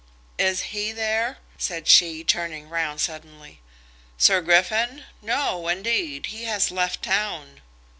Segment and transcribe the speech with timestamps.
[0.39, 3.61] "Is he there?" said she, turning round suddenly.
[4.17, 5.03] "Sir Griffin?
[5.21, 6.25] no indeed.
[6.25, 7.61] He has left town."